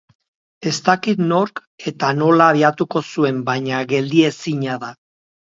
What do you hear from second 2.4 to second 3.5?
abiatuko zuen